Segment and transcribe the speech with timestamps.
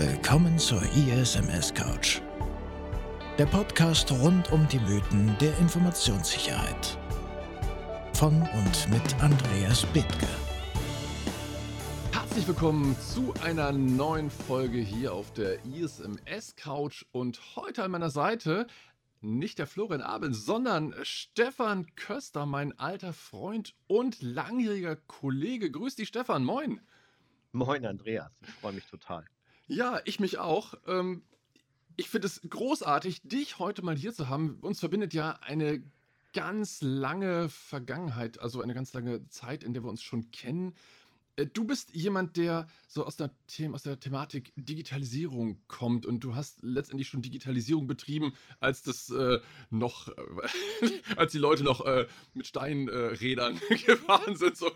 [0.00, 2.22] Willkommen zur ISMS Couch.
[3.36, 6.96] Der Podcast rund um die Mythen der Informationssicherheit.
[8.14, 10.26] Von und mit Andreas Bethke.
[12.12, 18.08] Herzlich willkommen zu einer neuen Folge hier auf der ISMS Couch und heute an meiner
[18.08, 18.68] Seite
[19.20, 25.70] nicht der Florian Abel, sondern Stefan Köster, mein alter Freund und langjähriger Kollege.
[25.70, 26.42] Grüß dich, Stefan.
[26.42, 26.80] Moin.
[27.52, 28.30] Moin, Andreas.
[28.40, 29.26] Ich freue mich total.
[29.70, 30.74] Ja, ich mich auch.
[30.88, 31.22] Ähm,
[31.96, 34.58] ich finde es großartig, dich heute mal hier zu haben.
[34.62, 35.80] Uns verbindet ja eine
[36.32, 40.74] ganz lange Vergangenheit, also eine ganz lange Zeit, in der wir uns schon kennen.
[41.40, 46.20] Äh, du bist jemand, der so aus der, The aus der Thematik Digitalisierung kommt und
[46.24, 49.38] du hast letztendlich schon Digitalisierung betrieben, als das äh,
[49.70, 50.12] noch, äh,
[51.16, 54.56] als die Leute noch äh, mit Steinrädern gefahren sind.
[54.56, 54.70] So.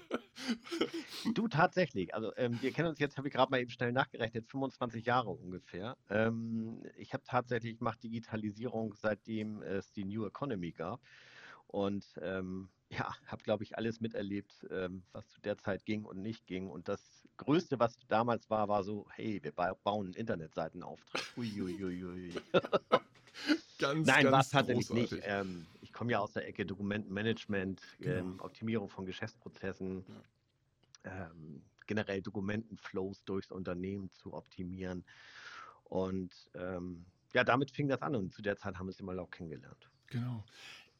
[1.34, 2.14] Du tatsächlich.
[2.14, 5.30] Also ähm, wir kennen uns jetzt, habe ich gerade mal eben schnell nachgerechnet, 25 Jahre
[5.30, 5.96] ungefähr.
[6.08, 11.00] Ähm, ich habe tatsächlich, ich mache Digitalisierung, seitdem es die New Economy gab.
[11.66, 16.20] Und ähm, ja, habe, glaube ich, alles miterlebt, ähm, was zu der Zeit ging und
[16.22, 16.68] nicht ging.
[16.68, 17.00] Und das
[17.36, 21.00] Größte, was damals war, war so, hey, wir bauen Internetseiten auf.
[21.36, 22.34] Uiuiui.
[23.78, 25.16] ganz, Nein, war es tatsächlich nicht.
[25.22, 28.16] Ähm, ich komme ja aus der Ecke Dokumentenmanagement, genau.
[28.16, 30.04] ähm, Optimierung von Geschäftsprozessen,
[31.04, 31.28] ja.
[31.28, 35.04] ähm, generell Dokumentenflows durchs Unternehmen zu optimieren.
[35.84, 39.20] Und ähm, ja, damit fing das an und zu der Zeit haben wir es immer
[39.20, 39.90] auch kennengelernt.
[40.06, 40.44] Genau.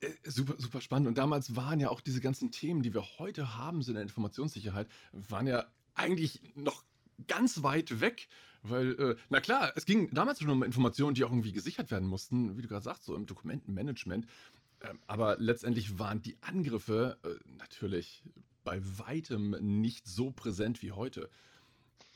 [0.05, 1.09] Äh, super, super spannend.
[1.09, 4.03] Und damals waren ja auch diese ganzen Themen, die wir heute haben, so in der
[4.03, 6.85] Informationssicherheit, waren ja eigentlich noch
[7.29, 8.29] ganz weit weg,
[8.63, 12.09] weil, äh, na klar, es ging damals schon um Informationen, die auch irgendwie gesichert werden
[12.09, 14.27] mussten, wie du gerade sagst, so im Dokumentenmanagement.
[14.81, 18.25] Ähm, aber letztendlich waren die Angriffe äh, natürlich
[18.65, 21.29] bei weitem nicht so präsent wie heute.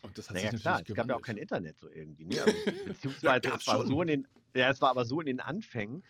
[0.03, 2.25] Und das hat naja, sich klar, es gab ja auch kein Internet so irgendwie.
[2.25, 2.37] Ne?
[2.47, 6.03] Also, beziehungsweise es war so in den, ja, es war aber so in den Anfängen,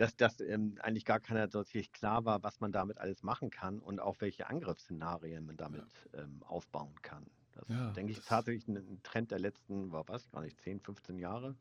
[0.00, 3.50] dass das ähm, eigentlich gar keiner so richtig klar war, was man damit alles machen
[3.50, 5.84] kann und auch welche Angriffsszenarien man damit
[6.14, 6.22] ja.
[6.22, 7.26] ähm, aufbauen kann.
[7.52, 10.58] Das ja, denke ich das tatsächlich ein, ein, Trend der letzten, war was, gar nicht,
[10.58, 11.54] 10, 15 Jahre.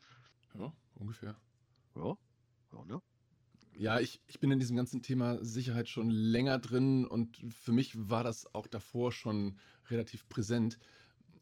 [0.53, 1.35] Ja, ungefähr.
[1.95, 2.15] Ja,
[2.71, 3.01] ja ne?
[3.73, 8.09] Ja, ich, ich bin in diesem ganzen Thema Sicherheit schon länger drin und für mich
[8.09, 10.79] war das auch davor schon relativ präsent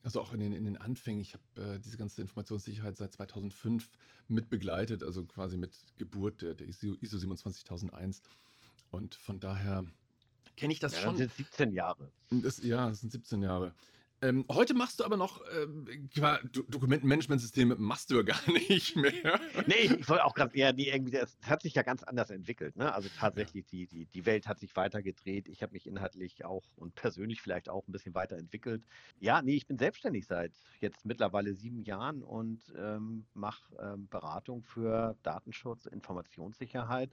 [0.07, 3.89] also auch in den, in den Anfängen, ich habe äh, diese ganze Informationssicherheit seit 2005
[4.29, 8.21] mit begleitet, also quasi mit Geburt der, der ISO, ISO 27001.
[8.89, 9.83] Und von daher
[10.55, 11.17] kenne ich das ja, schon.
[11.17, 12.09] Das sind 17 Jahre.
[12.29, 13.75] Das, ja, das sind 17 Jahre.
[14.21, 16.09] Ähm, heute machst du aber noch ähm,
[16.69, 19.39] Dokumentenmanagementsysteme machst du ja gar nicht mehr.
[19.67, 22.75] Nee, ich wollte auch gerade eher, nee, irgendwie, das hat sich ja ganz anders entwickelt.
[22.77, 22.91] Ne?
[22.91, 25.47] Also tatsächlich, die, die, die Welt hat sich weitergedreht.
[25.47, 28.83] Ich habe mich inhaltlich auch und persönlich vielleicht auch ein bisschen weiterentwickelt.
[29.19, 34.63] Ja, nee, ich bin selbstständig seit jetzt mittlerweile sieben Jahren und ähm, mache ähm, Beratung
[34.63, 37.11] für Datenschutz, Informationssicherheit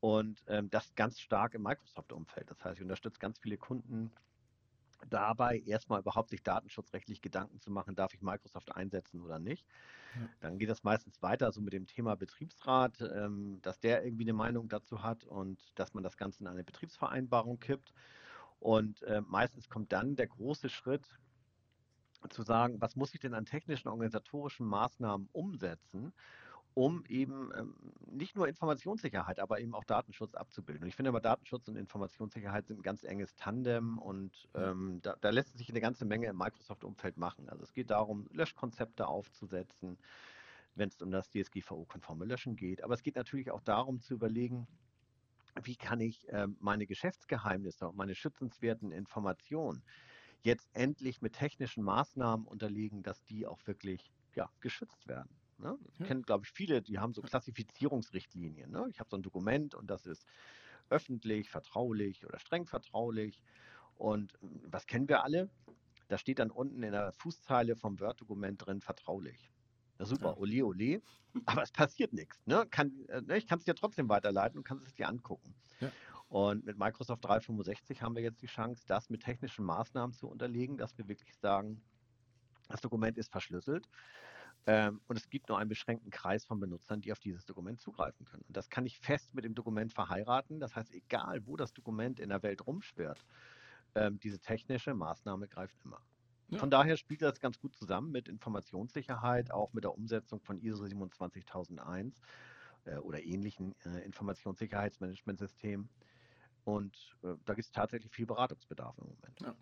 [0.00, 2.50] und ähm, das ganz stark im Microsoft-Umfeld.
[2.50, 4.10] Das heißt, ich unterstütze ganz viele Kunden
[5.08, 9.66] dabei erstmal überhaupt sich datenschutzrechtlich Gedanken zu machen, darf ich Microsoft einsetzen oder nicht.
[10.14, 10.28] Ja.
[10.40, 14.32] Dann geht das meistens weiter so mit dem Thema Betriebsrat, ähm, dass der irgendwie eine
[14.32, 17.92] Meinung dazu hat und dass man das Ganze in eine Betriebsvereinbarung kippt.
[18.60, 21.06] Und äh, meistens kommt dann der große Schritt
[22.30, 26.14] zu sagen, was muss ich denn an technischen, organisatorischen Maßnahmen umsetzen,
[26.74, 27.74] um eben ähm,
[28.10, 30.82] nicht nur Informationssicherheit, aber eben auch Datenschutz abzubilden.
[30.82, 35.16] Und ich finde aber Datenschutz und Informationssicherheit sind ein ganz enges Tandem und ähm, da,
[35.20, 37.48] da, lässt sich eine ganze Menge im Microsoft-Umfeld machen.
[37.48, 39.98] Also es geht darum, Löschkonzepte aufzusetzen,
[40.74, 42.82] wenn es um das DSGVO-konforme Löschen geht.
[42.82, 44.66] Aber es geht natürlich auch darum zu überlegen,
[45.62, 49.84] wie kann ich äh, meine Geschäftsgeheimnisse und meine schützenswerten Informationen
[50.42, 55.30] jetzt endlich mit technischen Maßnahmen unterlegen, dass die auch wirklich ja, geschützt werden.
[55.58, 55.78] Ne?
[55.98, 56.06] Ja.
[56.06, 58.70] kenne, glaube ich, viele, die haben so Klassifizierungsrichtlinien.
[58.70, 58.86] Ne?
[58.90, 60.26] Ich habe so ein Dokument und das ist
[60.90, 63.42] öffentlich, vertraulich oder streng vertraulich.
[63.96, 65.50] Und hm, was kennen wir alle?
[66.08, 69.50] Da steht dann unten in der Fußzeile vom Word-Dokument drin, vertraulich.
[69.98, 70.36] Ja, super, ja.
[70.36, 71.02] ole, ole.
[71.46, 72.40] Aber es passiert nichts.
[72.46, 72.66] Ne?
[72.70, 73.38] Kann, äh, ne?
[73.38, 75.54] Ich kann es dir trotzdem weiterleiten und kannst es dir angucken.
[75.80, 75.90] Ja.
[76.28, 80.76] Und mit Microsoft 365 haben wir jetzt die Chance, das mit technischen Maßnahmen zu unterlegen,
[80.76, 81.82] dass wir wirklich sagen,
[82.68, 83.88] das Dokument ist verschlüsselt.
[84.66, 88.24] Ähm, und es gibt nur einen beschränkten Kreis von Benutzern, die auf dieses Dokument zugreifen
[88.24, 88.44] können.
[88.48, 90.58] Und das kann ich fest mit dem Dokument verheiraten.
[90.58, 93.24] Das heißt, egal wo das Dokument in der Welt rumschwirrt,
[93.94, 96.00] ähm, diese technische Maßnahme greift immer.
[96.48, 96.58] Ja.
[96.58, 100.86] Von daher spielt das ganz gut zusammen mit Informationssicherheit, auch mit der Umsetzung von ISO
[100.86, 102.20] 27001
[102.84, 105.88] äh, oder ähnlichen äh, Informationssicherheitsmanagementsystemen.
[106.64, 109.40] Und äh, da gibt es tatsächlich viel Beratungsbedarf im Moment.
[109.42, 109.54] Ja.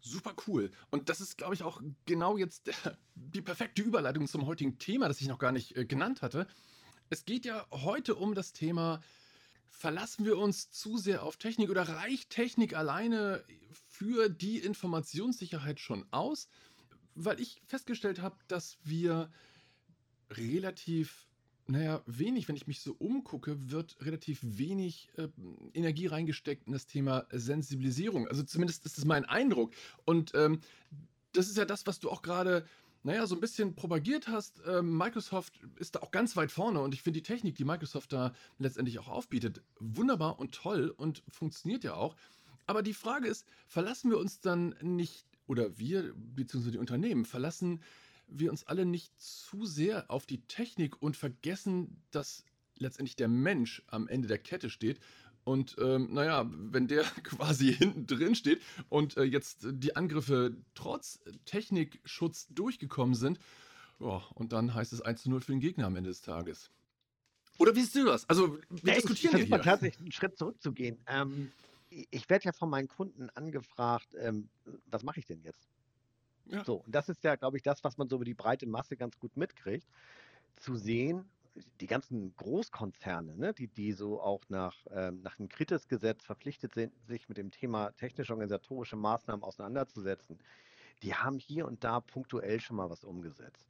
[0.00, 0.70] Super cool.
[0.90, 2.70] Und das ist, glaube ich, auch genau jetzt
[3.14, 6.46] die perfekte Überleitung zum heutigen Thema, das ich noch gar nicht äh, genannt hatte.
[7.10, 9.02] Es geht ja heute um das Thema,
[9.68, 16.06] verlassen wir uns zu sehr auf Technik oder reicht Technik alleine für die Informationssicherheit schon
[16.12, 16.48] aus?
[17.14, 19.30] Weil ich festgestellt habe, dass wir
[20.30, 21.26] relativ
[21.70, 25.28] naja, wenig, wenn ich mich so umgucke, wird relativ wenig äh,
[25.72, 28.26] Energie reingesteckt in das Thema Sensibilisierung.
[28.26, 29.72] Also zumindest ist das mein Eindruck.
[30.04, 30.60] Und ähm,
[31.32, 32.66] das ist ja das, was du auch gerade,
[33.04, 34.60] naja, so ein bisschen propagiert hast.
[34.66, 38.12] Ähm, Microsoft ist da auch ganz weit vorne und ich finde die Technik, die Microsoft
[38.12, 42.16] da letztendlich auch aufbietet, wunderbar und toll und funktioniert ja auch.
[42.66, 47.80] Aber die Frage ist, verlassen wir uns dann nicht, oder wir, beziehungsweise die Unternehmen, verlassen
[48.32, 52.44] wir uns alle nicht zu sehr auf die Technik und vergessen, dass
[52.76, 55.00] letztendlich der Mensch am Ende der Kette steht.
[55.44, 61.20] Und ähm, naja, wenn der quasi hinten drin steht und äh, jetzt die Angriffe trotz
[61.44, 63.38] Technikschutz durchgekommen sind,
[63.98, 66.70] oh, und dann heißt es 1 zu 0 für den Gegner am Ende des Tages.
[67.58, 68.28] Oder wie siehst du das?
[68.28, 69.56] Also, wir ja, diskutieren ich, ich hier.
[69.56, 70.98] mal tatsächlich einen Schritt zurückzugehen.
[71.06, 71.52] Ähm,
[71.90, 74.48] ich werde ja von meinen Kunden angefragt, ähm,
[74.86, 75.68] was mache ich denn jetzt?
[76.50, 76.64] Ja.
[76.64, 78.96] So, und das ist ja, glaube ich, das, was man so über die breite Masse
[78.96, 79.86] ganz gut mitkriegt,
[80.56, 81.30] zu sehen,
[81.80, 86.92] die ganzen Großkonzerne, ne, die, die so auch nach, ähm, nach dem Kritis-Gesetz verpflichtet sind,
[87.06, 90.38] sich mit dem Thema technisch-organisatorische Maßnahmen auseinanderzusetzen,
[91.02, 93.68] die haben hier und da punktuell schon mal was umgesetzt.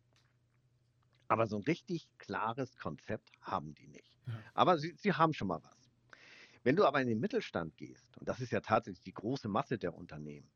[1.29, 4.19] Aber so ein richtig klares Konzept haben die nicht.
[4.27, 4.35] Ja.
[4.55, 5.91] Aber sie, sie haben schon mal was.
[6.63, 9.79] Wenn du aber in den Mittelstand gehst, und das ist ja tatsächlich die große Masse
[9.79, 10.51] der Unternehmen,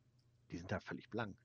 [0.51, 1.37] die sind da völlig blank.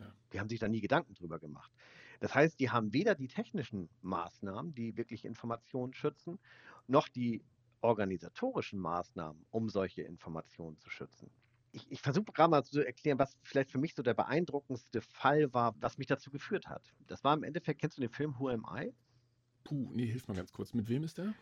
[0.00, 0.14] Ja.
[0.32, 1.72] Die haben sich da nie Gedanken drüber gemacht.
[2.20, 6.38] Das heißt, die haben weder die technischen Maßnahmen, die wirklich Informationen schützen,
[6.86, 7.44] noch die
[7.80, 11.30] organisatorischen Maßnahmen, um solche Informationen zu schützen.
[11.72, 15.52] Ich, ich versuche gerade mal zu erklären, was vielleicht für mich so der beeindruckendste Fall
[15.54, 16.92] war, was mich dazu geführt hat.
[17.06, 18.92] Das war im Endeffekt, kennst du den Film Who Am I?
[19.64, 20.74] Puh, nee, hilf mal ganz kurz.
[20.74, 21.34] Mit wem ist der?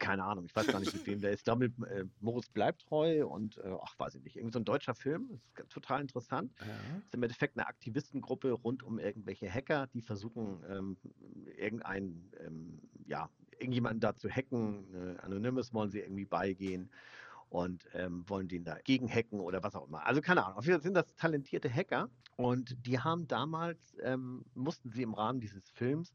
[0.00, 1.46] Keine Ahnung, ich weiß gar nicht, mit wem der ist.
[1.46, 4.64] Da mit äh, Moritz bleibt treu und äh, ach, weiß ich nicht, irgendwie so ein
[4.64, 5.40] deutscher Film.
[5.54, 6.52] Das ist total interessant.
[6.58, 6.66] Ja.
[6.66, 10.96] Das ist im Endeffekt eine Aktivistengruppe rund um irgendwelche Hacker, die versuchen, ähm,
[11.56, 14.86] irgendein, ähm, ja, irgendjemanden da zu hacken.
[14.94, 16.90] Äh, Anonymous wollen sie irgendwie beigehen
[17.50, 20.06] und ähm, wollen den dagegen hacken oder was auch immer.
[20.06, 20.58] Also keine Ahnung.
[20.58, 25.14] Auf jeden Fall sind das talentierte Hacker und die haben damals, ähm, mussten sie im
[25.14, 26.12] Rahmen dieses Films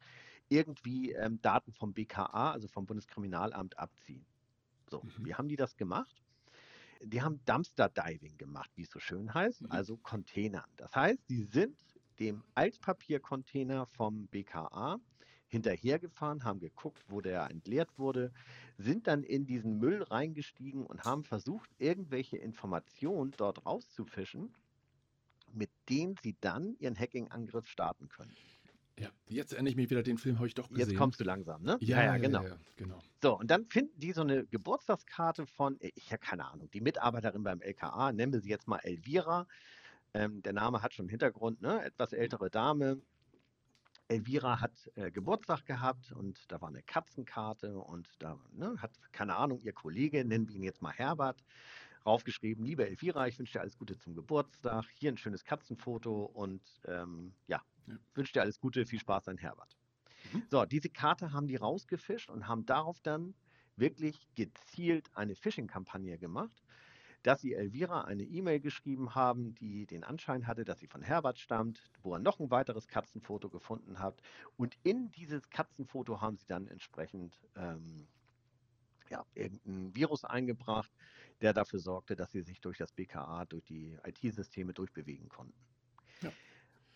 [0.50, 4.26] irgendwie ähm, Daten vom BKA, also vom Bundeskriminalamt, abziehen.
[4.90, 5.26] So, mhm.
[5.26, 6.22] wie haben die das gemacht?
[7.02, 9.72] Die haben Dumpster Diving gemacht, wie es so schön heißt, mhm.
[9.72, 10.70] also Containern.
[10.78, 11.78] Das heißt, die sind
[12.20, 15.00] dem Altpapiercontainer vom BKA
[15.48, 18.32] hinterhergefahren, haben geguckt, wo der entleert wurde,
[18.78, 24.54] sind dann in diesen Müll reingestiegen und haben versucht, irgendwelche Informationen dort rauszufischen,
[25.54, 28.36] mit denen sie dann ihren Hacking-Angriff starten können.
[28.98, 30.92] Ja, jetzt erinnere ich mich wieder, den Film habe ich doch gesehen.
[30.92, 31.78] Jetzt kommst du langsam, ne?
[31.82, 32.44] Ja, ja, ja genau.
[32.44, 33.02] Ja, genau.
[33.22, 37.44] So, und dann finden die so eine Geburtstagskarte von, ich habe keine Ahnung, die Mitarbeiterin
[37.44, 39.48] beim LKA, nennen wir sie jetzt mal Elvira.
[40.14, 41.84] Ähm, der Name hat schon Hintergrund, ne?
[41.84, 43.02] Etwas ältere Dame.
[44.08, 49.36] Elvira hat äh, Geburtstag gehabt und da war eine Katzenkarte und da ne, hat, keine
[49.36, 51.44] Ahnung, ihr Kollege, nennen wir ihn jetzt mal Herbert,
[52.06, 56.62] raufgeschrieben, liebe Elvira, ich wünsche dir alles Gute zum Geburtstag, hier ein schönes Katzenfoto und
[56.86, 57.96] ähm, ja, ja.
[58.14, 59.78] wünsche dir alles Gute, viel Spaß, dein Herbert.
[60.34, 60.44] Mhm.
[60.50, 63.34] So, diese Karte haben die rausgefischt und haben darauf dann
[63.76, 66.64] wirklich gezielt eine Phishing-Kampagne gemacht,
[67.24, 71.40] dass sie Elvira eine E-Mail geschrieben haben, die den Anschein hatte, dass sie von Herbert
[71.40, 74.22] stammt, wo er noch ein weiteres Katzenfoto gefunden hat.
[74.58, 78.08] Und in dieses Katzenfoto haben sie dann entsprechend ähm,
[79.10, 80.92] ja, irgendein Virus eingebracht,
[81.42, 85.60] der dafür sorgte, dass sie sich durch das BKA, durch die IT-Systeme durchbewegen konnten.
[86.22, 86.32] Ja.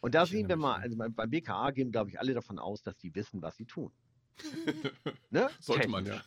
[0.02, 2.84] Und da ich sehen wir mal, also beim, BKA gehen, glaube ich, alle davon aus,
[2.84, 3.92] dass die wissen, was sie tun.
[5.30, 5.50] ne?
[5.60, 5.92] Sollte Technisch.
[5.92, 6.24] man ja.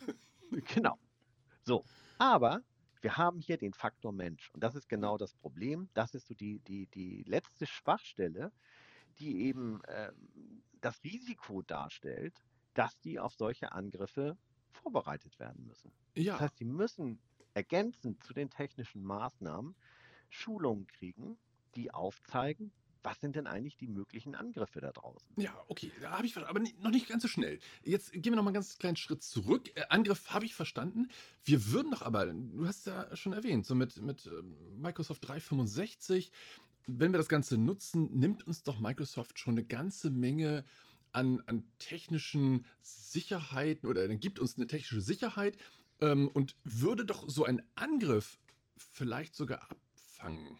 [0.75, 0.99] Genau.
[1.63, 1.83] So,
[2.19, 2.61] aber
[3.01, 4.51] wir haben hier den Faktor Mensch.
[4.53, 5.89] Und das ist genau das Problem.
[5.93, 8.51] Das ist so die, die, die letzte Schwachstelle,
[9.19, 10.11] die eben äh,
[10.81, 14.37] das Risiko darstellt, dass die auf solche Angriffe
[14.71, 15.91] vorbereitet werden müssen.
[16.15, 16.33] Ja.
[16.33, 17.19] Das heißt, sie müssen
[17.53, 19.75] ergänzend zu den technischen Maßnahmen
[20.29, 21.37] Schulungen kriegen,
[21.75, 22.71] die aufzeigen,
[23.03, 25.27] was sind denn eigentlich die möglichen Angriffe da draußen?
[25.37, 27.59] Ja, okay, da habe ich aber noch nicht ganz so schnell.
[27.83, 29.69] Jetzt gehen wir noch mal einen ganz kleinen Schritt zurück.
[29.75, 31.09] Äh, Angriff habe ich verstanden.
[31.43, 36.31] Wir würden doch aber, du hast ja schon erwähnt, so mit, mit ähm, Microsoft 365,
[36.87, 40.65] wenn wir das Ganze nutzen, nimmt uns doch Microsoft schon eine ganze Menge
[41.11, 45.57] an, an technischen Sicherheiten oder dann gibt uns eine technische Sicherheit
[46.03, 48.37] ähm, und würde doch so ein Angriff
[48.75, 50.57] vielleicht sogar abfangen.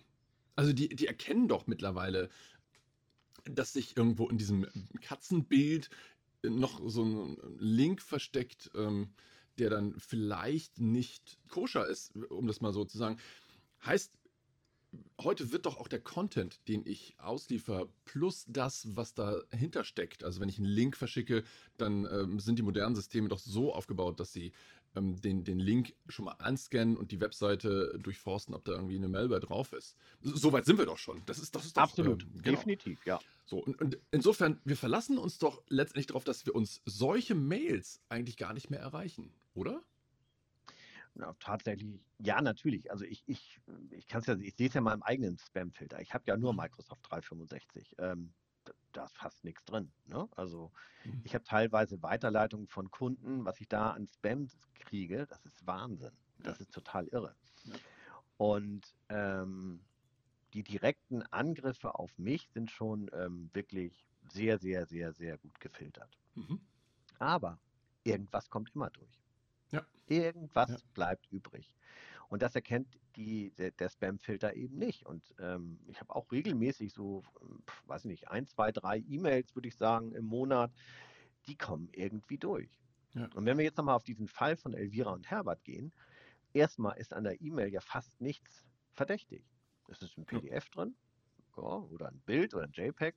[0.55, 2.29] Also die, die erkennen doch mittlerweile,
[3.43, 4.65] dass sich irgendwo in diesem
[5.01, 5.89] Katzenbild
[6.43, 9.09] noch so ein Link versteckt, ähm,
[9.57, 13.19] der dann vielleicht nicht koscher ist, um das mal so zu sagen.
[13.85, 14.13] Heißt,
[15.21, 20.23] heute wird doch auch der Content, den ich ausliefer, plus das, was dahinter steckt.
[20.23, 21.43] Also wenn ich einen Link verschicke,
[21.77, 24.53] dann ähm, sind die modernen Systeme doch so aufgebaut, dass sie
[24.95, 29.07] ähm, den, den Link schon mal anscannen und die Webseite durchforsten, ob da irgendwie eine
[29.07, 29.95] Malware drauf ist.
[30.21, 31.21] Soweit sind wir doch schon.
[31.25, 32.57] Das ist, das ist doch, Absolut, äh, genau.
[32.57, 33.19] definitiv, ja.
[33.45, 38.01] So, und, und, insofern, wir verlassen uns doch letztendlich darauf, dass wir uns solche Mails
[38.09, 39.83] eigentlich gar nicht mehr erreichen, oder?
[41.15, 42.89] Ja, tatsächlich, ja, natürlich.
[42.91, 43.59] Also ich, ich,
[43.91, 46.01] ich kann es ja, ich sehe es ja mal im eigenen Spam-Filter.
[46.01, 46.59] Ich habe ja nur mhm.
[46.59, 47.95] Microsoft 365.
[48.00, 48.33] Ähm,
[48.93, 49.91] da ist fast nichts drin.
[50.05, 50.27] Ne?
[50.35, 50.71] Also
[51.03, 51.21] mhm.
[51.23, 56.15] ich habe teilweise Weiterleitungen von Kunden, was ich da an Spam kriege, das ist Wahnsinn.
[56.39, 56.63] Das ja.
[56.63, 57.35] ist total irre.
[57.65, 57.75] Ja.
[58.38, 59.83] Und ähm,
[60.53, 66.17] die direkten Angriffe auf mich sind schon ähm, wirklich sehr, sehr, sehr, sehr gut gefiltert.
[66.35, 66.59] Mhm.
[67.19, 67.59] Aber
[68.03, 69.23] irgendwas kommt immer durch.
[69.71, 69.85] Ja.
[70.07, 71.73] Irgendwas bleibt übrig.
[72.33, 75.05] Und das erkennt die, der, der Spam-Filter eben nicht.
[75.05, 77.21] Und ähm, ich habe auch regelmäßig so,
[77.85, 80.71] weiß nicht, ein, zwei, drei E-Mails, würde ich sagen, im Monat,
[81.45, 82.71] die kommen irgendwie durch.
[83.13, 83.29] Ja.
[83.35, 85.93] Und wenn wir jetzt nochmal auf diesen Fall von Elvira und Herbert gehen,
[86.53, 89.45] erstmal ist an der E-Mail ja fast nichts verdächtig.
[89.87, 90.95] Es ist ein PDF drin
[91.55, 93.13] ja, oder ein Bild oder ein JPEG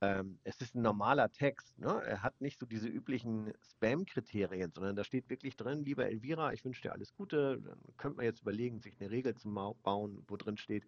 [0.00, 1.78] ähm, es ist ein normaler Text.
[1.78, 2.02] Ne?
[2.04, 6.64] Er hat nicht so diese üblichen Spam-Kriterien, sondern da steht wirklich drin, lieber Elvira, ich
[6.64, 7.60] wünsche dir alles Gute.
[7.60, 9.48] Dann könnte man jetzt überlegen, sich eine Regel zu
[9.82, 10.84] bauen, wo drin steht,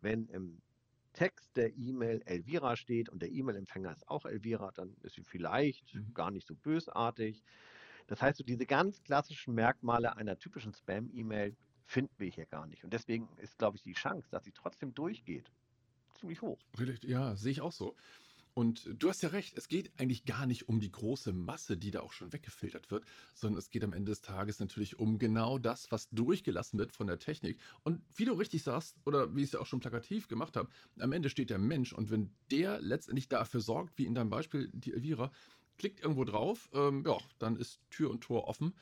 [0.00, 0.60] wenn im
[1.12, 5.94] Text der E-Mail Elvira steht und der E-Mail-Empfänger ist auch Elvira, dann ist sie vielleicht
[5.94, 6.12] mhm.
[6.12, 7.42] gar nicht so bösartig.
[8.06, 11.56] Das heißt, so diese ganz klassischen Merkmale einer typischen Spam-E-Mail
[11.86, 12.84] finden wir hier gar nicht.
[12.84, 15.50] Und deswegen ist, glaube ich, die Chance, dass sie trotzdem durchgeht,
[16.16, 16.58] ziemlich hoch.
[17.04, 17.94] Ja, sehe ich auch so.
[18.58, 21.90] Und du hast ja recht, es geht eigentlich gar nicht um die große Masse, die
[21.90, 23.04] da auch schon weggefiltert wird,
[23.34, 27.06] sondern es geht am Ende des Tages natürlich um genau das, was durchgelassen wird von
[27.06, 27.60] der Technik.
[27.82, 30.70] Und wie du richtig sagst, oder wie ich es ja auch schon plakativ gemacht habe,
[30.98, 34.70] am Ende steht der Mensch und wenn der letztendlich dafür sorgt, wie in deinem Beispiel
[34.72, 35.30] die Elvira,
[35.76, 38.72] klickt irgendwo drauf, ähm, ja, dann ist Tür und Tor offen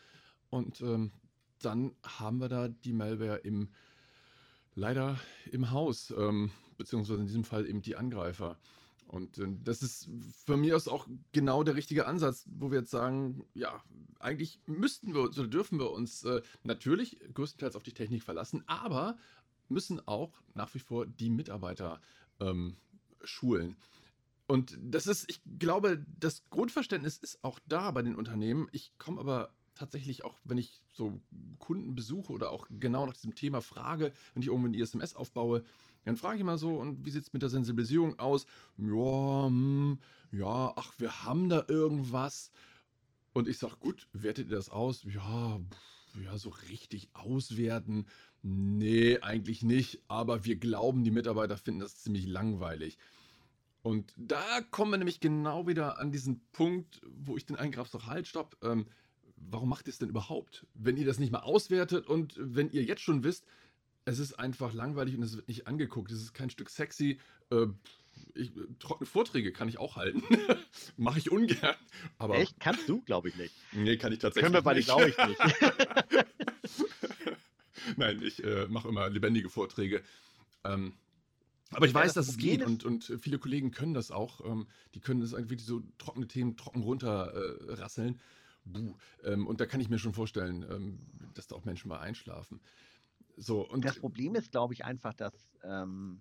[0.51, 1.11] und ähm,
[1.59, 3.71] dann haben wir da die Malware im,
[4.75, 5.19] leider
[5.51, 6.13] im Haus.
[6.17, 8.59] Ähm, beziehungsweise in diesem Fall eben die Angreifer.
[9.07, 10.09] Und äh, das ist
[10.45, 13.83] für mich aus auch genau der richtige Ansatz, wo wir jetzt sagen, ja,
[14.19, 19.17] eigentlich müssten wir oder dürfen wir uns äh, natürlich größtenteils auf die Technik verlassen, aber
[19.69, 22.01] müssen auch nach wie vor die Mitarbeiter
[22.41, 22.77] ähm,
[23.23, 23.77] schulen.
[24.47, 28.69] Und das ist, ich glaube, das Grundverständnis ist auch da bei den Unternehmen.
[28.73, 31.21] Ich komme aber tatsächlich auch, wenn ich so
[31.59, 35.65] Kunden besuche oder auch genau nach diesem Thema frage, wenn ich irgendwo ein ISMS aufbaue,
[36.05, 38.47] dann frage ich mal so, und wie sieht es mit der Sensibilisierung aus?
[38.77, 39.99] Ja, hm,
[40.33, 42.51] ja, ach, wir haben da irgendwas.
[43.33, 45.03] Und ich sage, gut, wertet ihr das aus?
[45.05, 45.61] Ja,
[46.23, 48.07] ja, so richtig auswerten.
[48.43, 50.03] Nee, eigentlich nicht.
[50.07, 52.99] Aber wir glauben, die Mitarbeiter finden das ziemlich langweilig.
[53.83, 58.07] Und da kommen wir nämlich genau wieder an diesen Punkt, wo ich den Eingriff sage,
[58.07, 58.57] halt, stopp.
[58.63, 58.87] Ähm,
[59.37, 60.67] warum macht ihr es denn überhaupt?
[60.75, 63.45] Wenn ihr das nicht mal auswertet und wenn ihr jetzt schon wisst,
[64.05, 66.13] es ist einfach langweilig und es wird nicht angeguckt.
[66.13, 67.19] Es ist kein Stück sexy.
[67.51, 67.67] Äh,
[68.35, 70.23] ich, trockene Vorträge kann ich auch halten.
[70.97, 71.75] Mache ich ungern.
[72.19, 72.59] Aber Echt?
[72.61, 73.55] Kannst du, glaube ich nicht.
[73.73, 75.41] Nee, kann ich tatsächlich Können wir beide, glaube ich, nicht.
[77.97, 80.03] Nein, ich äh, mache immer lebendige Vorträge.
[80.65, 80.95] Ähm,
[81.71, 84.45] aber ich ja, weiß, das dass es geht und, und viele Kollegen können das auch.
[84.45, 88.15] Ähm, die können das irgendwie so trockene Themen trocken runterrasseln.
[88.15, 88.19] Äh,
[89.25, 90.99] ähm, und da kann ich mir schon vorstellen, ähm,
[91.35, 92.61] dass da auch Menschen mal einschlafen.
[93.37, 96.21] So, und das Problem ist, glaube ich, einfach, dass ähm,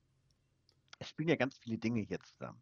[1.00, 2.62] es spielen ja ganz viele Dinge hier zusammen.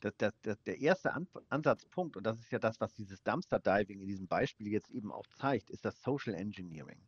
[0.00, 3.58] Das, das, das, der erste An Ansatzpunkt, und das ist ja das, was dieses Dumpster
[3.58, 7.00] Diving in diesem Beispiel jetzt eben auch zeigt, ist das Social Engineering.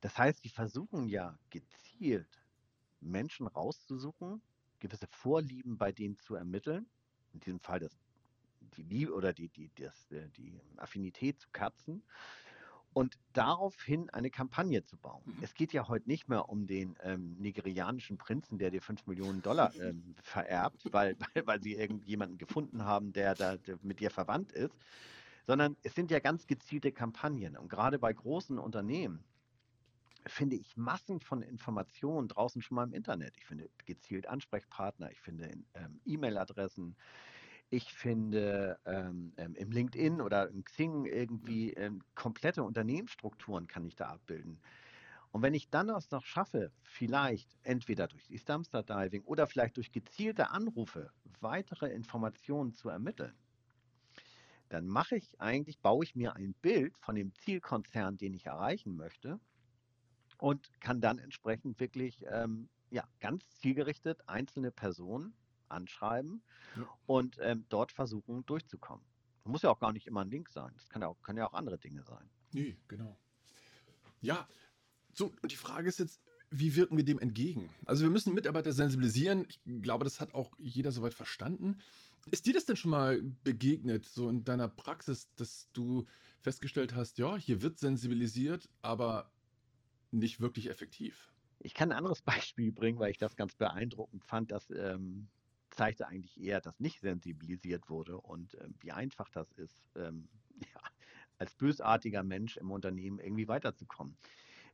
[0.00, 2.42] Das heißt, sie versuchen ja gezielt
[3.00, 4.42] Menschen rauszusuchen,
[4.78, 6.86] gewisse Vorlieben bei denen zu ermitteln.
[7.32, 7.96] In diesem Fall das,
[8.76, 12.02] die Liebe oder die, die, das, äh, die Affinität zu Katzen
[12.92, 15.22] und daraufhin eine Kampagne zu bauen.
[15.24, 15.38] Mhm.
[15.42, 19.42] Es geht ja heute nicht mehr um den ähm, nigerianischen Prinzen, der dir 5 Millionen
[19.42, 24.10] Dollar ähm, vererbt, weil, weil, weil sie irgendjemanden gefunden haben, der, da, der mit dir
[24.10, 24.74] verwandt ist,
[25.46, 27.56] sondern es sind ja ganz gezielte Kampagnen.
[27.56, 29.24] Und gerade bei großen Unternehmen
[30.26, 33.34] finde ich Massen von Informationen draußen schon mal im Internet.
[33.38, 36.94] Ich finde gezielt Ansprechpartner, ich finde ähm, E-Mail-Adressen,
[37.72, 43.96] ich finde ähm, ähm, im LinkedIn oder im Xing irgendwie ähm, komplette Unternehmensstrukturen kann ich
[43.96, 44.60] da abbilden.
[45.30, 49.78] Und wenn ich dann das noch schaffe, vielleicht entweder durch die Dumpster Diving oder vielleicht
[49.78, 51.10] durch gezielte Anrufe
[51.40, 53.34] weitere Informationen zu ermitteln,
[54.68, 58.96] dann mache ich eigentlich, baue ich mir ein Bild von dem Zielkonzern, den ich erreichen
[58.96, 59.40] möchte
[60.36, 65.34] und kann dann entsprechend wirklich ähm, ja, ganz zielgerichtet einzelne Personen
[65.72, 66.42] anschreiben
[66.76, 66.88] ja.
[67.06, 69.04] und ähm, dort versuchen durchzukommen.
[69.44, 70.70] Muss ja auch gar nicht immer ein Link sein.
[70.74, 72.30] Das kann ja auch, können ja auch andere Dinge sein.
[72.52, 73.18] Nee, genau.
[74.20, 74.46] Ja,
[75.12, 77.70] so, und die Frage ist jetzt, wie wirken wir dem entgegen?
[77.86, 79.46] Also wir müssen Mitarbeiter sensibilisieren.
[79.48, 81.78] Ich glaube, das hat auch jeder soweit verstanden.
[82.30, 86.06] Ist dir das denn schon mal begegnet, so in deiner Praxis, dass du
[86.40, 89.32] festgestellt hast, ja, hier wird sensibilisiert, aber
[90.10, 91.32] nicht wirklich effektiv?
[91.58, 94.52] Ich kann ein anderes Beispiel bringen, weil ich das ganz beeindruckend fand.
[94.52, 95.28] Das ähm,
[95.72, 100.28] zeigte eigentlich eher, dass nicht sensibilisiert wurde und ähm, wie einfach das ist, ähm,
[100.60, 100.80] ja,
[101.38, 104.16] als bösartiger Mensch im Unternehmen irgendwie weiterzukommen.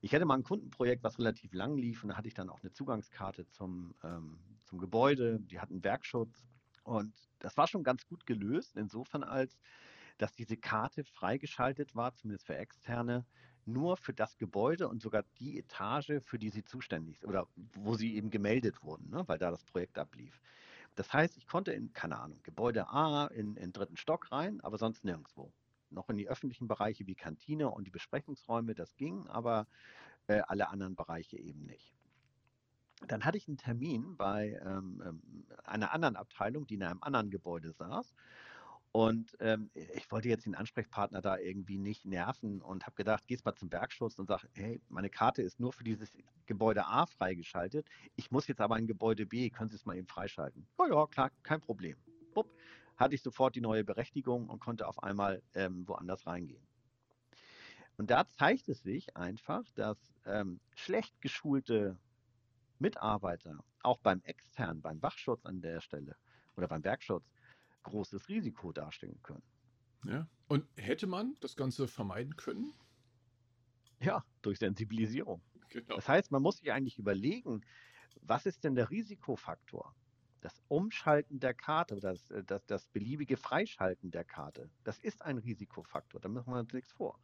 [0.00, 2.61] Ich hatte mal ein Kundenprojekt, was relativ lang lief und da hatte ich dann auch
[2.62, 5.40] eine Zugangskarte zum, ähm, zum Gebäude.
[5.40, 6.47] Die hatten Werkschutz
[6.85, 9.59] und das war schon ganz gut gelöst, insofern als,
[10.19, 13.26] dass diese Karte freigeschaltet war, zumindest für Externe,
[13.67, 17.95] nur für das Gebäude und sogar die Etage, für die sie zuständig sind oder wo
[17.95, 20.40] sie eben gemeldet wurden, ne, weil da das Projekt ablief.
[20.99, 24.78] Das heißt, ich konnte in, keine Ahnung, Gebäude A in den dritten Stock rein, aber
[24.78, 25.52] sonst nirgendwo.
[25.90, 29.69] Noch in die öffentlichen Bereiche wie Kantine und die Besprechungsräume, das ging, aber
[30.26, 31.95] äh, alle anderen Bereiche eben nicht.
[33.07, 37.31] Dann hatte ich einen Termin bei ähm, ähm, einer anderen Abteilung, die in einem anderen
[37.31, 38.12] Gebäude saß.
[38.92, 43.45] Und ähm, ich wollte jetzt den Ansprechpartner da irgendwie nicht nerven und habe gedacht, gehst
[43.45, 46.11] mal zum Bergschutz und sag, hey, meine Karte ist nur für dieses
[46.47, 47.87] Gebäude A freigeschaltet.
[48.16, 50.66] Ich muss jetzt aber in Gebäude B, können Sie es mal eben freischalten?
[50.78, 51.97] Ja, ja, klar, kein Problem.
[52.35, 52.50] Bupp,
[52.97, 56.66] hatte ich sofort die neue Berechtigung und konnte auf einmal ähm, woanders reingehen.
[57.99, 61.99] Und da zeigt es sich einfach, dass ähm, schlecht geschulte
[62.78, 66.16] Mitarbeiter, auch beim externen, beim Wachschutz an der Stelle
[66.57, 67.25] oder beim Bergschutz,
[67.89, 69.43] großes Risiko darstellen können.
[70.05, 70.29] Ja.
[70.47, 72.73] Und hätte man das Ganze vermeiden können?
[74.01, 75.43] Ja, durch Sensibilisierung.
[75.71, 75.97] Genau.
[75.97, 77.63] Das heißt, man muss sich eigentlich überlegen,
[78.23, 79.95] was ist denn der Risikofaktor?
[80.41, 85.23] Das Umschalten der Karte oder das, äh, das, das beliebige Freischalten der Karte, das ist
[85.23, 87.19] ein Risikofaktor, da machen wir uns nichts vor.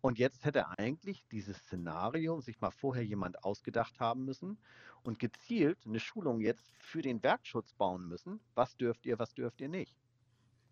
[0.00, 4.58] Und jetzt hätte eigentlich dieses Szenario sich mal vorher jemand ausgedacht haben müssen
[5.02, 8.40] und gezielt eine Schulung jetzt für den Werkschutz bauen müssen.
[8.54, 9.96] Was dürft ihr, was dürft ihr nicht?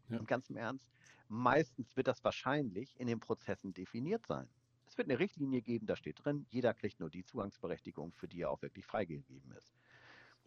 [0.09, 0.19] Ja.
[0.19, 0.89] Und ganz im Ernst,
[1.29, 4.49] meistens wird das wahrscheinlich in den Prozessen definiert sein.
[4.87, 8.43] Es wird eine Richtlinie geben, da steht drin, jeder kriegt nur die Zugangsberechtigung, für die
[8.43, 9.75] er auch wirklich freigegeben ist.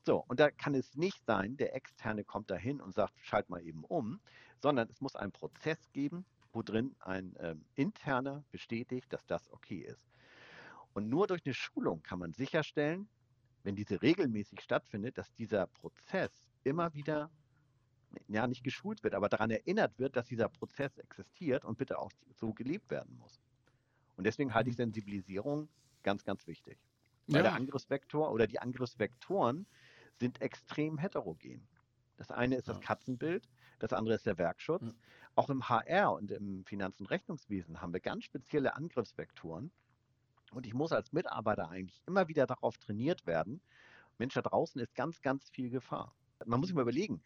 [0.05, 3.61] So, und da kann es nicht sein, der Externe kommt dahin und sagt, schalt mal
[3.61, 4.21] eben um,
[4.61, 9.79] sondern es muss einen Prozess geben, wo drin ein ähm, interner bestätigt, dass das okay
[9.79, 10.09] ist.
[10.93, 13.07] Und nur durch eine Schulung kann man sicherstellen,
[13.63, 16.31] wenn diese regelmäßig stattfindet, dass dieser Prozess
[16.63, 17.29] immer wieder,
[18.27, 22.11] ja nicht geschult wird, aber daran erinnert wird, dass dieser Prozess existiert und bitte auch
[22.33, 23.39] so gelebt werden muss.
[24.15, 24.83] Und deswegen halte ich mhm.
[24.83, 25.69] Sensibilisierung
[26.03, 26.79] ganz, ganz wichtig.
[27.27, 27.43] Weil ja.
[27.43, 29.67] der Angriffsvektor oder die Angriffsvektoren
[30.19, 31.67] sind extrem heterogen.
[32.17, 34.93] Das eine ist das Katzenbild, das andere ist der Werkschutz.
[35.39, 39.71] Auch im HR und im Finanz- und Rechnungswesen haben wir ganz spezielle Angriffsvektoren.
[40.51, 43.61] Und ich muss als Mitarbeiter eigentlich immer wieder darauf trainiert werden.
[44.17, 46.13] Mensch, da draußen ist ganz, ganz viel Gefahr.
[46.45, 47.21] Man muss sich mal überlegen,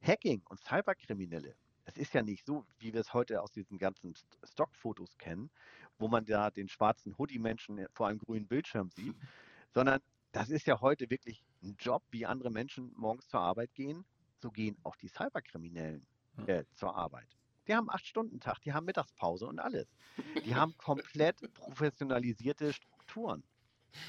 [0.00, 1.54] Hacking und Cyberkriminelle,
[1.84, 5.50] es ist ja nicht so, wie wir es heute aus diesen ganzen Stockfotos kennen,
[5.98, 9.16] wo man da den schwarzen Hoodie-Menschen vor einem grünen Bildschirm sieht,
[9.74, 10.00] sondern
[10.32, 14.06] das ist ja heute wirklich ein Job, wie andere Menschen morgens zur Arbeit gehen
[14.44, 16.06] so gehen auch die Cyberkriminellen
[16.46, 17.28] äh, zur Arbeit.
[17.66, 19.88] Die haben acht Stunden Tag, die haben Mittagspause und alles.
[20.44, 23.42] Die haben komplett professionalisierte Strukturen.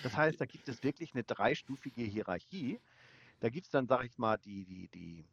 [0.04, 2.80] Das heißt, da gibt es wirklich eine dreistufige Hierarchie.
[3.40, 5.26] Da gibt es dann, sag ich mal, die, die, die,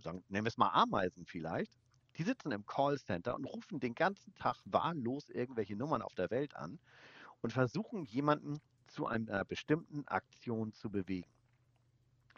[0.00, 1.72] sagen, nennen wir es mal Ameisen vielleicht.
[2.16, 6.56] Die sitzen im Callcenter und rufen den ganzen Tag wahllos irgendwelche Nummern auf der Welt
[6.56, 6.80] an
[7.42, 11.30] und versuchen jemanden zu einer bestimmten Aktion zu bewegen.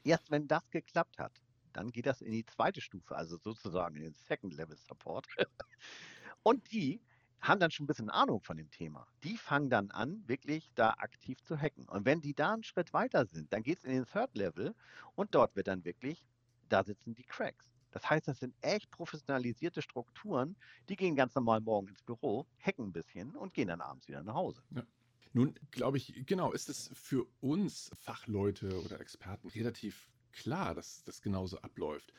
[0.04, 1.32] Erst wenn das geklappt hat,
[1.72, 5.26] dann geht das in die zweite Stufe, also sozusagen in den Second Level Support.
[6.42, 7.00] Und die
[7.40, 9.06] haben dann schon ein bisschen Ahnung von dem Thema.
[9.24, 11.88] Die fangen dann an, wirklich da aktiv zu hacken.
[11.88, 14.74] Und wenn die da einen Schritt weiter sind, dann geht es in den Third Level
[15.14, 16.26] und dort wird dann wirklich,
[16.68, 17.66] da sitzen die Cracks.
[17.92, 20.56] Das heißt, das sind echt professionalisierte Strukturen,
[20.88, 24.22] die gehen ganz normal morgen ins Büro, hacken ein bisschen und gehen dann abends wieder
[24.22, 24.62] nach Hause.
[24.70, 24.84] Ja.
[25.32, 31.22] Nun, glaube ich, genau, ist es für uns Fachleute oder Experten relativ klar, dass das
[31.22, 32.12] genauso abläuft.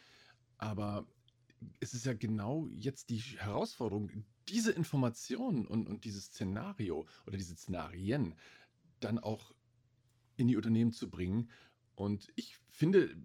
[0.58, 1.08] Aber
[1.80, 7.56] es ist ja genau jetzt die Herausforderung, diese Informationen und, und dieses Szenario oder diese
[7.56, 8.36] Szenarien
[9.00, 9.54] dann auch
[10.38, 11.50] in die Unternehmen zu bringen.
[11.96, 13.16] Und ich finde,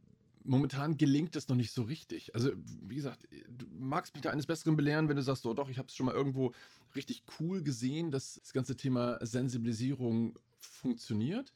[0.45, 2.35] momentan gelingt es noch nicht so richtig.
[2.35, 5.69] Also, wie gesagt, du magst mich da eines Besseren belehren, wenn du sagst, oh doch,
[5.69, 6.53] ich habe es schon mal irgendwo
[6.95, 11.53] richtig cool gesehen, dass das ganze Thema Sensibilisierung funktioniert.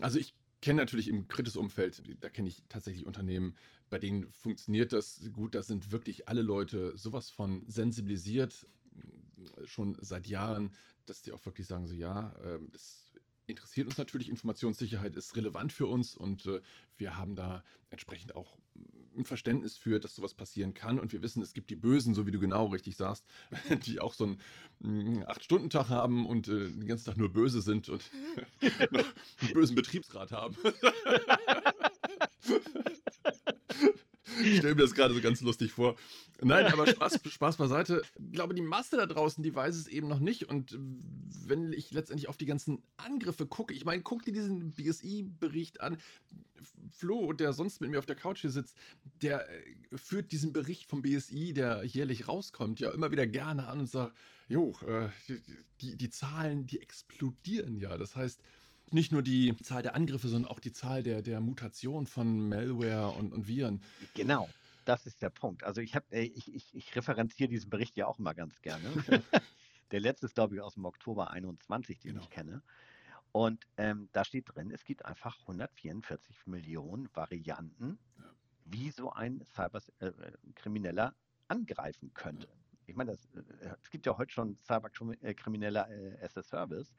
[0.00, 3.54] Also ich kenne natürlich im Kritis-Umfeld, da kenne ich tatsächlich Unternehmen,
[3.90, 5.54] bei denen funktioniert das gut.
[5.54, 8.66] Da sind wirklich alle Leute sowas von sensibilisiert,
[9.64, 10.70] schon seit Jahren,
[11.04, 13.01] dass die auch wirklich sagen, so ja, ähm, das
[13.52, 16.60] interessiert uns natürlich, Informationssicherheit ist relevant für uns und äh,
[16.96, 18.58] wir haben da entsprechend auch
[19.16, 20.98] ein Verständnis für, dass sowas passieren kann.
[20.98, 23.24] Und wir wissen, es gibt die Bösen, so wie du genau richtig sagst,
[23.86, 24.40] die auch so einen
[24.80, 28.02] mm, Acht-Stunden-Tag haben und äh, den ganzen Tag nur böse sind und
[29.40, 30.56] einen bösen Betriebsrat haben.
[34.44, 35.96] Ich stelle mir das gerade so ganz lustig vor.
[36.40, 38.02] Nein, aber Spaß, Spaß beiseite.
[38.18, 40.48] Ich glaube, die Masse da draußen, die weiß es eben noch nicht.
[40.48, 40.78] Und
[41.46, 45.98] wenn ich letztendlich auf die ganzen Angriffe gucke, ich meine, guck dir diesen BSI-Bericht an.
[46.90, 48.76] Flo, der sonst mit mir auf der Couch hier sitzt,
[49.22, 53.80] der äh, führt diesen Bericht vom BSI, der jährlich rauskommt, ja immer wieder gerne an
[53.80, 54.16] und sagt,
[54.48, 55.08] jo, äh,
[55.80, 57.96] die, die Zahlen, die explodieren ja.
[57.98, 58.40] Das heißt,
[58.92, 63.10] nicht nur die Zahl der Angriffe, sondern auch die Zahl der, der Mutationen von Malware
[63.10, 63.82] und, und Viren.
[64.14, 64.48] Genau,
[64.84, 65.64] das ist der Punkt.
[65.64, 68.84] Also ich, hab, ich, ich, ich referenziere diesen Bericht ja auch immer ganz gerne.
[69.90, 72.22] der letzte ist, glaube ich, aus dem Oktober 21, den genau.
[72.22, 72.62] ich kenne.
[73.32, 78.24] Und ähm, da steht drin, es gibt einfach 144 Millionen Varianten, ja.
[78.66, 81.12] wie so ein Cyberkrimineller äh,
[81.48, 82.46] angreifen könnte.
[82.46, 82.61] Ja.
[82.86, 86.92] Ich meine, das, äh, es gibt ja heute schon Cyberkrimineller äh, as a Service.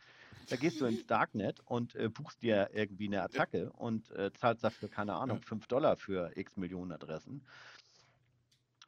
[0.49, 4.63] Da gehst du ins Darknet und äh, buchst dir irgendwie eine Attacke und äh, zahlst
[4.63, 5.47] dafür, keine Ahnung, ja.
[5.47, 7.45] 5 Dollar für x Millionen Adressen.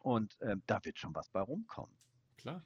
[0.01, 1.95] Und äh, da wird schon was bei rumkommen.
[2.37, 2.63] Klar.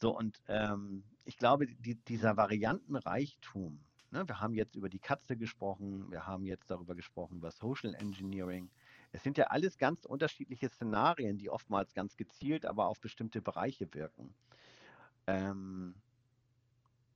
[0.00, 3.80] So, und ähm, ich glaube, die, dieser Variantenreichtum,
[4.12, 7.94] ne, wir haben jetzt über die Katze gesprochen, wir haben jetzt darüber gesprochen, über Social
[7.94, 8.70] Engineering.
[9.12, 13.92] Es sind ja alles ganz unterschiedliche Szenarien, die oftmals ganz gezielt aber auf bestimmte Bereiche
[13.94, 14.34] wirken.
[15.26, 15.94] Ähm,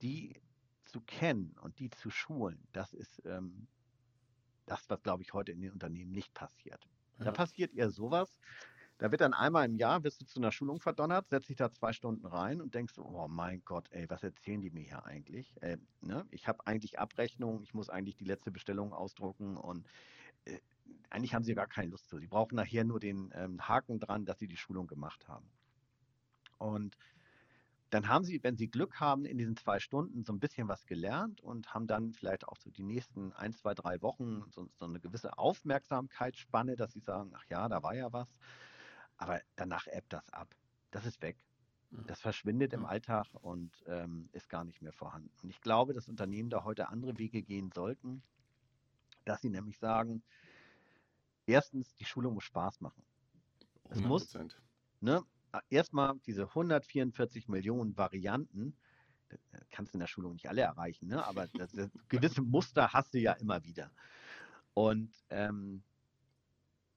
[0.01, 0.41] die
[0.85, 3.67] zu kennen und die zu schulen, das ist ähm,
[4.67, 6.89] das, was, glaube ich, heute in den Unternehmen nicht passiert.
[7.19, 7.27] Ja.
[7.27, 8.39] Da passiert eher sowas.
[8.99, 11.73] Da wird dann einmal im Jahr, wirst du zu einer Schulung verdonnert, setzt dich da
[11.73, 15.61] zwei Stunden rein und denkst, oh mein Gott, ey, was erzählen die mir hier eigentlich?
[15.61, 16.25] Äh, ne?
[16.31, 19.89] Ich habe eigentlich Abrechnung, ich muss eigentlich die letzte Bestellung ausdrucken und
[20.45, 20.61] äh,
[21.11, 22.19] eigentlich haben sie gar keine Lust zu.
[22.19, 25.49] Sie brauchen nachher nur den ähm, Haken dran, dass sie die Schulung gemacht haben.
[26.59, 26.97] Und
[27.91, 30.87] dann haben sie, wenn sie Glück haben, in diesen zwei Stunden so ein bisschen was
[30.87, 34.87] gelernt und haben dann vielleicht auch so die nächsten ein, zwei, drei Wochen so, so
[34.87, 38.39] eine gewisse Aufmerksamkeitsspanne, dass sie sagen, ach ja, da war ja was.
[39.19, 40.55] Aber danach ebbt das ab.
[40.91, 41.37] Das ist weg.
[41.91, 45.31] Das verschwindet im Alltag und ähm, ist gar nicht mehr vorhanden.
[45.43, 48.23] Und ich glaube, dass Unternehmen da heute andere Wege gehen sollten,
[49.27, 50.23] dass sie nämlich sagen,
[51.47, 53.03] erstens, die Schulung muss Spaß machen.
[53.91, 54.07] Es 100%.
[54.07, 54.37] muss,
[55.01, 55.23] ne,
[55.69, 58.77] erstmal diese 144 Millionen Varianten,
[59.71, 61.25] kannst du in der Schulung nicht alle erreichen, ne?
[61.25, 63.91] aber das, das gewisse Muster hast du ja immer wieder.
[64.75, 65.83] Und ähm,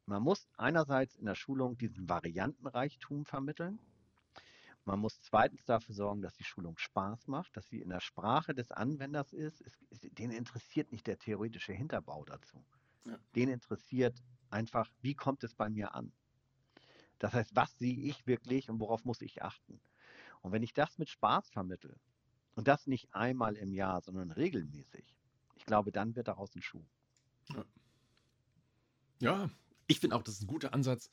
[0.06, 3.80] man muss einerseits in der Schulung diesen Variantenreichtum vermitteln.
[4.86, 8.54] Man muss zweitens dafür sorgen, dass die Schulung Spaß macht, dass sie in der Sprache
[8.54, 9.62] des Anwenders ist.
[9.62, 12.64] Es, es, den interessiert nicht der theoretische Hinterbau dazu.
[13.06, 13.18] Ja.
[13.36, 16.12] Den interessiert einfach, wie kommt es bei mir an?
[17.20, 19.80] Das heißt, was sehe ich wirklich und worauf muss ich achten?
[20.42, 21.96] Und wenn ich das mit Spaß vermittle
[22.56, 25.06] und das nicht einmal im Jahr, sondern regelmäßig,
[25.56, 26.84] ich glaube, dann wird daraus ein Schuh.
[27.54, 27.66] Ja,
[29.20, 29.50] ja
[29.88, 31.10] ich finde auch, das ist ein guter Ansatz.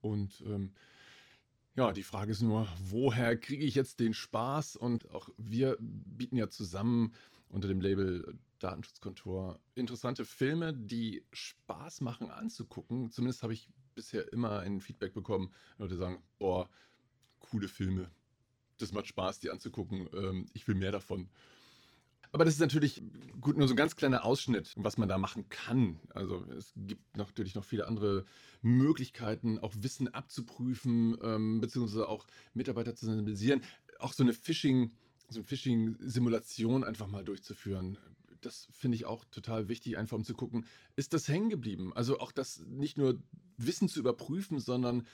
[0.00, 0.72] Und ähm,
[1.74, 4.76] ja, die Frage ist nur, woher kriege ich jetzt den Spaß?
[4.76, 7.12] Und auch wir bieten ja zusammen
[7.48, 13.10] unter dem Label Datenschutzkontor interessante Filme, die Spaß machen anzugucken.
[13.10, 15.52] Zumindest habe ich bisher immer ein Feedback bekommen.
[15.78, 16.68] Leute sagen, boah,
[17.40, 18.10] coole Filme.
[18.78, 20.08] Das macht Spaß, die anzugucken.
[20.14, 21.28] Ähm, ich will mehr davon.
[22.32, 23.02] Aber das ist natürlich
[23.40, 25.98] gut, nur so ein ganz kleiner Ausschnitt, was man da machen kann.
[26.10, 28.24] Also es gibt natürlich noch viele andere
[28.62, 33.62] Möglichkeiten, auch Wissen abzuprüfen, ähm, beziehungsweise auch Mitarbeiter zu sensibilisieren.
[33.98, 34.92] Auch so eine Phishing,
[35.28, 37.98] so eine Phishing-Simulation einfach mal durchzuführen
[38.40, 41.92] das finde ich auch total wichtig, einfach um zu gucken, ist das hängen geblieben?
[41.94, 43.18] Also auch das nicht nur
[43.56, 45.06] Wissen zu überprüfen, sondern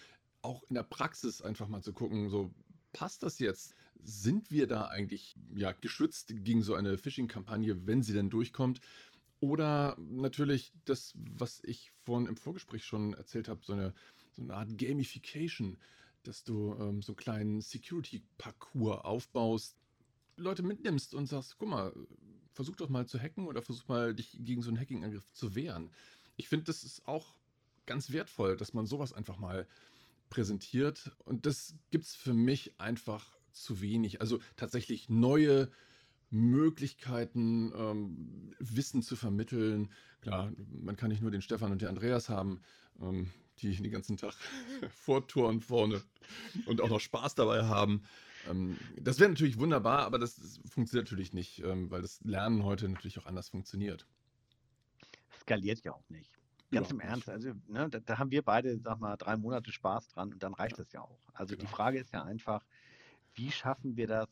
[0.42, 2.54] auch in der Praxis einfach mal zu gucken, so
[2.92, 3.74] passt das jetzt?
[4.02, 8.80] Sind wir da eigentlich ja, geschützt gegen so eine Phishing-Kampagne, wenn sie denn durchkommt?
[9.40, 13.92] Oder natürlich das, was ich vorhin im Vorgespräch schon erzählt habe, so eine,
[14.32, 15.76] so eine Art Gamification,
[16.22, 19.76] dass du ähm, so einen kleinen Security-Parcours aufbaust,
[20.36, 21.92] Leute mitnimmst und sagst, guck mal,
[22.56, 25.90] versuch doch mal zu hacken oder versuch mal dich gegen so einen Hacking-Angriff zu wehren.
[26.36, 27.34] Ich finde, das ist auch
[27.84, 29.68] ganz wertvoll, dass man sowas einfach mal
[30.30, 31.12] präsentiert.
[31.24, 34.20] Und das gibt es für mich einfach zu wenig.
[34.20, 35.70] Also tatsächlich neue
[36.30, 39.92] Möglichkeiten, ähm, Wissen zu vermitteln.
[40.22, 42.60] Klar, man kann nicht nur den Stefan und den Andreas haben,
[43.00, 44.34] ähm, die den ganzen Tag
[44.90, 46.02] vortouren vorne
[46.64, 48.02] und auch noch Spaß dabei haben.
[48.48, 52.64] Ähm, das wäre natürlich wunderbar, aber das, das funktioniert natürlich nicht, ähm, weil das Lernen
[52.64, 54.06] heute natürlich auch anders funktioniert.
[55.40, 56.30] Skaliert ja auch nicht.
[56.72, 60.08] Ganz im Ernst, also ne, da, da, haben wir beide, sag mal, drei Monate Spaß
[60.08, 61.00] dran und dann reicht es ja.
[61.00, 61.20] ja auch.
[61.32, 61.68] Also genau.
[61.68, 62.64] die Frage ist ja einfach,
[63.34, 64.28] wie schaffen wir das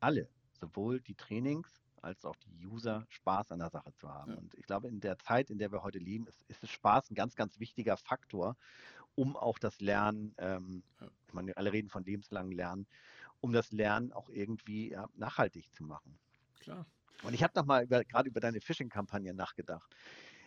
[0.00, 4.32] alle, sowohl die Trainings als auch die User Spaß an der Sache zu haben.
[4.32, 4.38] Ja.
[4.38, 7.14] Und ich glaube, in der Zeit, in der wir heute leben, ist, ist Spaß ein
[7.14, 8.56] ganz, ganz wichtiger Faktor,
[9.14, 11.08] um auch das Lernen, ähm, ja.
[11.26, 12.86] ich meine, alle reden von lebenslangen Lernen,
[13.40, 16.18] um das Lernen auch irgendwie ja, nachhaltig zu machen.
[16.60, 16.86] Klar.
[17.22, 19.94] Und ich habe nochmal gerade über deine Phishing-Kampagne nachgedacht.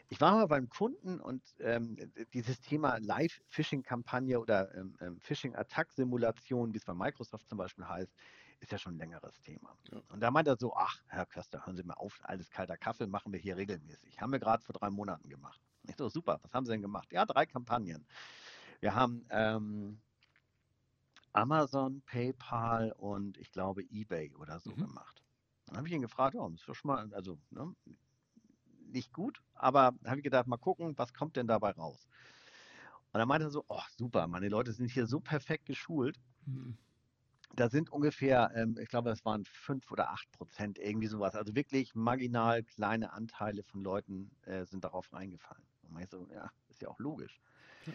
[0.09, 1.97] Ich war mal beim Kunden und ähm,
[2.33, 8.13] dieses Thema Live-Phishing-Kampagne oder ähm, ähm Phishing-Attack-Simulation, wie es bei Microsoft zum Beispiel heißt,
[8.59, 9.75] ist ja schon ein längeres Thema.
[9.91, 10.01] Ja.
[10.09, 13.07] Und da meint er so, ach, Herr Köster, hören Sie mal auf, alles kalter Kaffee
[13.07, 14.21] machen wir hier regelmäßig.
[14.21, 15.59] Haben wir gerade vor drei Monaten gemacht.
[15.87, 17.11] Ich so, super, was haben Sie denn gemacht?
[17.11, 18.05] Ja, drei Kampagnen.
[18.83, 20.01] Wir haben ähm,
[21.31, 24.87] Amazon, PayPal und ich glaube eBay oder so mhm.
[24.87, 25.23] gemacht.
[25.67, 27.73] Dann habe ich ihn gefragt, oh, das ist doch schon mal, also ne,
[28.91, 32.09] nicht gut, aber habe ich gedacht, mal gucken, was kommt denn dabei raus?
[33.13, 36.19] Und dann meinte er so, oh super, meine Leute sind hier so perfekt geschult.
[36.45, 36.77] Mhm.
[37.55, 41.35] Da sind ungefähr, ähm, ich glaube, es waren fünf oder acht Prozent, irgendwie sowas.
[41.35, 45.63] Also wirklich marginal kleine Anteile von Leuten äh, sind darauf reingefallen.
[45.83, 47.39] Und ich so, ja, ist ja auch logisch.
[47.85, 47.93] Mhm.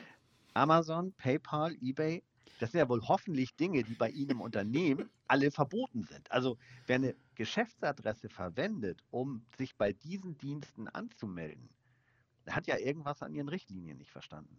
[0.58, 2.22] Amazon, PayPal, eBay,
[2.58, 6.30] das sind ja wohl hoffentlich Dinge, die bei Ihnen im Unternehmen alle verboten sind.
[6.32, 11.68] Also wer eine Geschäftsadresse verwendet, um sich bei diesen Diensten anzumelden,
[12.48, 14.58] hat ja irgendwas an Ihren Richtlinien nicht verstanden.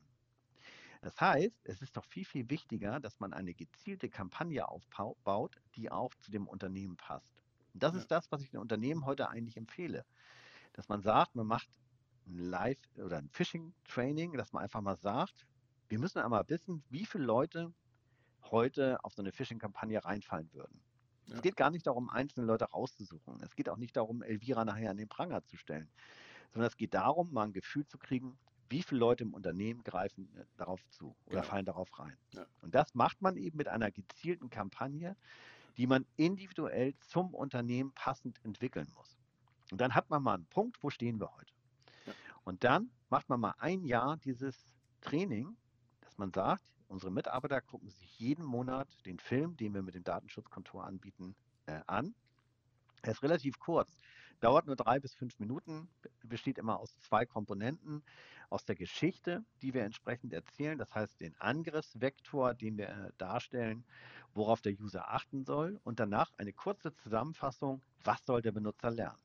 [1.02, 5.92] Das heißt, es ist doch viel, viel wichtiger, dass man eine gezielte Kampagne aufbaut, die
[5.92, 7.44] auch zu dem Unternehmen passt.
[7.74, 8.00] Und das ja.
[8.00, 10.06] ist das, was ich den Unternehmen heute eigentlich empfehle.
[10.74, 11.70] Dass man sagt, man macht
[12.28, 15.46] ein Live- oder ein Phishing-Training, dass man einfach mal sagt,
[15.90, 17.74] wir müssen einmal wissen, wie viele Leute
[18.44, 20.82] heute auf so eine Phishing-Kampagne reinfallen würden.
[21.26, 21.36] Ja.
[21.36, 23.42] Es geht gar nicht darum, einzelne Leute rauszusuchen.
[23.44, 25.90] Es geht auch nicht darum, Elvira nachher an den Pranger zu stellen,
[26.54, 28.38] sondern es geht darum, mal ein Gefühl zu kriegen,
[28.70, 31.44] wie viele Leute im Unternehmen greifen äh, darauf zu oder genau.
[31.44, 32.18] fallen darauf rein.
[32.34, 32.46] Ja.
[32.62, 35.16] Und das macht man eben mit einer gezielten Kampagne,
[35.78, 39.18] die man individuell zum Unternehmen passend entwickeln muss.
[39.72, 41.54] Und dann hat man mal einen Punkt, wo stehen wir heute.
[42.06, 42.14] Ja.
[42.44, 45.56] Und dann macht man mal ein Jahr dieses Training,
[46.20, 50.86] man sagt, Unsere Mitarbeiter gucken sich jeden Monat den Film, den wir mit dem Datenschutzkontor
[50.86, 51.36] anbieten,
[51.68, 52.16] äh, an.
[53.04, 53.96] Er ist relativ kurz,
[54.40, 55.88] dauert nur drei bis fünf Minuten,
[56.24, 58.04] besteht immer aus zwei Komponenten.
[58.50, 63.86] Aus der Geschichte, die wir entsprechend erzählen, das heißt den Angriffsvektor, den wir äh, darstellen,
[64.34, 69.22] worauf der User achten soll und danach eine kurze Zusammenfassung, was soll der Benutzer lernen.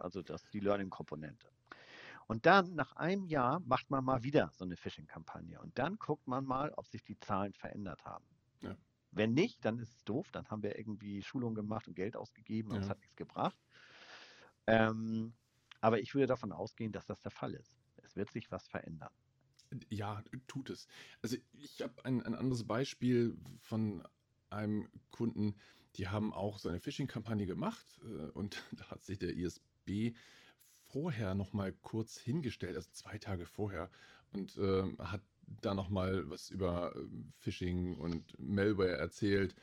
[0.00, 1.46] Also das ist die Learning-Komponente.
[2.26, 5.60] Und dann nach einem Jahr macht man mal wieder so eine Phishing-Kampagne.
[5.60, 8.24] Und dann guckt man mal, ob sich die Zahlen verändert haben.
[8.60, 8.76] Ja.
[9.10, 10.30] Wenn nicht, dann ist es doof.
[10.32, 13.58] Dann haben wir irgendwie Schulungen gemacht und Geld ausgegeben und es hat nichts gebracht.
[14.66, 15.34] Ähm,
[15.80, 17.76] aber ich würde davon ausgehen, dass das der Fall ist.
[18.02, 19.12] Es wird sich was verändern.
[19.88, 20.86] Ja, tut es.
[21.22, 24.02] Also ich habe ein, ein anderes Beispiel von
[24.50, 25.56] einem Kunden,
[25.96, 30.14] die haben auch so eine Phishing-Kampagne gemacht äh, und da hat sich der ISB
[30.92, 33.90] vorher noch mal kurz hingestellt, also zwei Tage vorher,
[34.32, 37.00] und äh, hat da noch mal was über äh,
[37.38, 39.54] Phishing und Malware erzählt.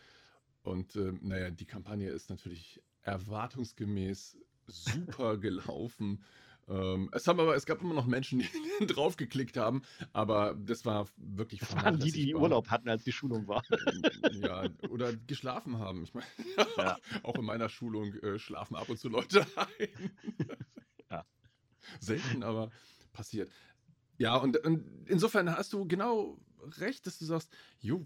[0.64, 4.38] Und äh, naja, die Kampagne ist natürlich erwartungsgemäß
[4.68, 6.24] super gelaufen.
[6.68, 9.82] Ähm, es, haben aber, es gab immer noch Menschen, die drauf geklickt haben,
[10.14, 13.64] aber das war wirklich Das waren die, die Urlaub hatten, als die Schulung war.
[14.34, 16.04] ja, oder geschlafen haben.
[16.04, 16.28] Ich meine,
[16.78, 16.98] ja.
[17.24, 20.12] auch in meiner Schulung äh, schlafen ab und zu Leute ein.
[22.00, 22.72] Selten, aber
[23.14, 23.52] passiert.
[24.18, 26.38] Ja, und, und, insofern hast du genau
[26.80, 28.06] recht, dass du sagst, jo,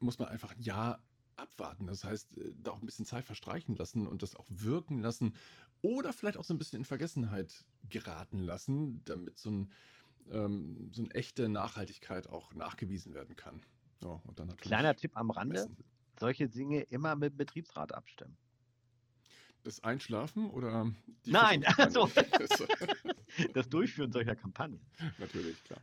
[0.00, 1.02] muss man einfach ein Jahr
[1.36, 1.86] abwarten.
[1.86, 5.34] Das heißt, äh, da auch ein bisschen Zeit verstreichen lassen und das auch wirken lassen
[5.82, 9.72] oder vielleicht auch so ein bisschen in Vergessenheit geraten lassen, damit so, ein,
[10.30, 13.62] ähm, so eine echte Nachhaltigkeit auch nachgewiesen werden kann.
[14.02, 14.20] Ja,
[14.58, 15.76] Kleiner Tipp am Rande, messen.
[16.18, 18.36] solche Dinge immer mit dem Betriebsrat abstimmen.
[19.66, 20.92] Das Einschlafen oder
[21.24, 22.08] die Nein, also
[23.52, 24.78] das Durchführen solcher Kampagnen.
[25.18, 25.80] Natürlich, klar.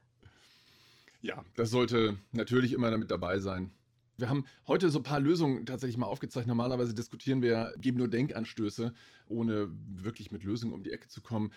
[1.21, 3.71] Ja, das sollte natürlich immer damit dabei sein.
[4.15, 6.47] Wir haben heute so ein paar Lösungen tatsächlich mal aufgezeigt.
[6.47, 8.93] Normalerweise diskutieren wir, geben nur Denkanstöße,
[9.27, 11.51] ohne wirklich mit Lösungen um die Ecke zu kommen.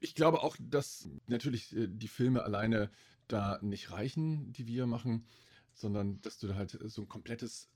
[0.00, 2.90] Ich glaube auch, dass natürlich äh, die Filme alleine
[3.28, 5.26] da nicht reichen, die wir machen,
[5.74, 7.68] sondern dass du da halt so ein komplettes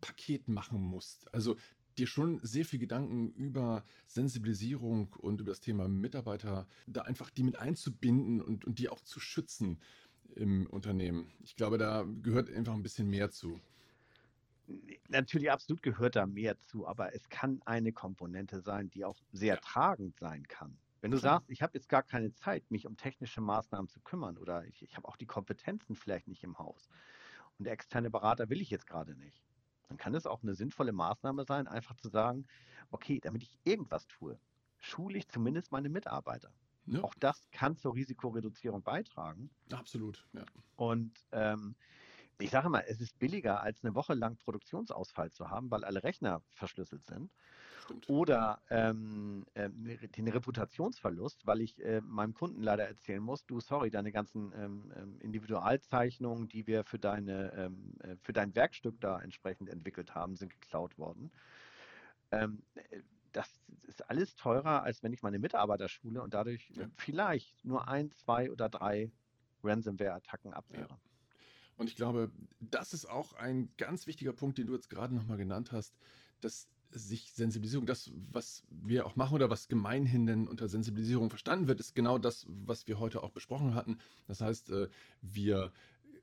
[0.00, 1.34] Paket machen musst.
[1.34, 1.56] Also
[1.98, 7.42] dir schon sehr viel Gedanken über Sensibilisierung und über das Thema Mitarbeiter, da einfach die
[7.42, 9.80] mit einzubinden und, und die auch zu schützen
[10.34, 11.32] im Unternehmen.
[11.42, 13.60] Ich glaube, da gehört einfach ein bisschen mehr zu.
[15.08, 19.54] Natürlich, absolut gehört da mehr zu, aber es kann eine Komponente sein, die auch sehr
[19.54, 19.60] ja.
[19.60, 20.78] tragend sein kann.
[21.00, 24.36] Wenn du sagst, ich habe jetzt gar keine Zeit, mich um technische Maßnahmen zu kümmern
[24.36, 26.88] oder ich, ich habe auch die Kompetenzen vielleicht nicht im Haus
[27.58, 29.47] und der externe Berater will ich jetzt gerade nicht,
[29.88, 32.46] dann kann es auch eine sinnvolle Maßnahme sein, einfach zu sagen,
[32.90, 34.38] okay, damit ich irgendwas tue,
[34.78, 36.52] schule ich zumindest meine Mitarbeiter.
[36.86, 37.02] Ja.
[37.02, 39.50] Auch das kann zur Risikoreduzierung beitragen.
[39.72, 40.44] Absolut, ja.
[40.76, 41.74] Und ähm,
[42.38, 46.02] ich sage mal, es ist billiger, als eine Woche lang Produktionsausfall zu haben, weil alle
[46.04, 47.32] Rechner verschlüsselt sind.
[47.84, 48.08] Stimmt.
[48.08, 53.90] Oder ähm, äh, den Reputationsverlust, weil ich äh, meinem Kunden leider erzählen muss, du, sorry,
[53.90, 59.20] deine ganzen ähm, ähm Individualzeichnungen, die wir für, deine, ähm, äh, für dein Werkstück da
[59.20, 61.30] entsprechend entwickelt haben, sind geklaut worden.
[62.30, 63.00] Ähm, äh,
[63.32, 63.48] das
[63.86, 66.86] ist alles teurer, als wenn ich meine Mitarbeiter schule und dadurch ja.
[66.96, 69.10] vielleicht nur ein, zwei oder drei
[69.62, 70.88] Ransomware-Attacken abwehre.
[70.88, 71.07] Ja.
[71.78, 75.38] Und ich glaube, das ist auch ein ganz wichtiger Punkt, den du jetzt gerade nochmal
[75.38, 75.94] genannt hast,
[76.40, 81.68] dass sich Sensibilisierung, das, was wir auch machen oder was gemeinhin denn unter Sensibilisierung verstanden
[81.68, 83.98] wird, ist genau das, was wir heute auch besprochen hatten.
[84.26, 84.88] Das heißt, äh,
[85.22, 85.72] wir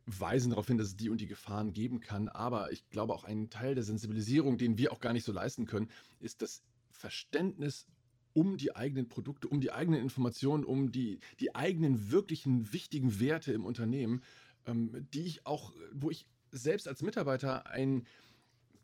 [0.05, 2.27] weisen darauf hin, dass es die und die Gefahren geben kann.
[2.27, 5.65] Aber ich glaube, auch ein Teil der Sensibilisierung, den wir auch gar nicht so leisten
[5.65, 5.89] können,
[6.19, 7.87] ist das Verständnis
[8.33, 13.53] um die eigenen Produkte, um die eigenen Informationen, um die, die eigenen wirklichen wichtigen Werte
[13.53, 14.21] im Unternehmen
[14.65, 18.07] ähm, die ich auch, wo ich selbst als Mitarbeiter ein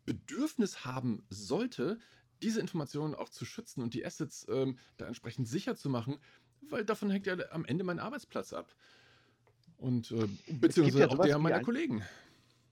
[0.05, 1.99] Bedürfnis haben sollte,
[2.41, 6.19] diese Informationen auch zu schützen und die Assets ähm, da entsprechend sicher zu machen,
[6.69, 8.75] weil davon hängt ja am Ende mein Arbeitsplatz ab.
[9.77, 12.03] Und äh, beziehungsweise ja auch der meiner ein, Kollegen.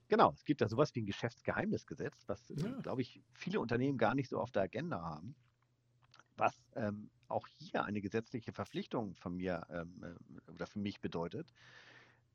[0.08, 2.80] Genau, es gibt ja sowas wie ein Geschäftsgeheimnisgesetz, was, äh, ja.
[2.82, 5.34] glaube ich, viele Unternehmen gar nicht so auf der Agenda haben.
[6.36, 11.52] Was ähm, auch hier eine gesetzliche Verpflichtung von mir ähm, äh, oder für mich bedeutet,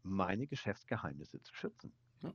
[0.06, 1.92] meine Geschäftsgeheimnisse zu schützen.
[2.22, 2.34] Ja.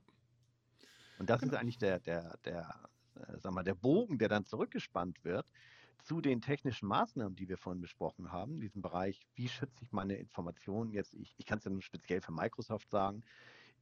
[1.19, 1.53] Und das genau.
[1.53, 5.51] ist eigentlich der, der, der, äh, sag mal, der Bogen, der dann zurückgespannt wird
[6.03, 9.93] zu den technischen Maßnahmen, die wir vorhin besprochen haben, in diesem Bereich, wie schütze ich
[9.93, 13.23] meine Informationen jetzt, ich, ich kann es ja nur speziell für Microsoft sagen,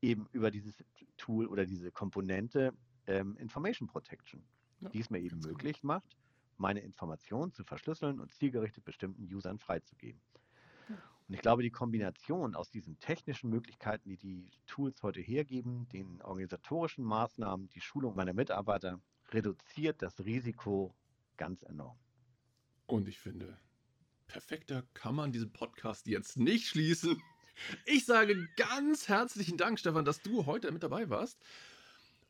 [0.01, 0.85] eben über dieses
[1.17, 2.73] Tool oder diese Komponente
[3.07, 4.43] ähm, Information Protection,
[4.81, 5.95] ja, die es mir eben möglich genau.
[5.95, 6.17] macht,
[6.57, 10.21] meine Informationen zu verschlüsseln und zielgerichtet bestimmten Usern freizugeben.
[11.29, 16.23] Und ich glaube, die Kombination aus diesen technischen Möglichkeiten, die die Tools heute hergeben, den
[16.23, 18.99] organisatorischen Maßnahmen, die Schulung meiner Mitarbeiter,
[19.31, 20.95] reduziert das Risiko
[21.37, 21.99] ganz enorm.
[22.87, 23.59] Und ich finde,
[24.27, 27.21] perfekter kann man diesen Podcast jetzt nicht schließen.
[27.85, 31.39] Ich sage ganz herzlichen Dank, Stefan, dass du heute mit dabei warst.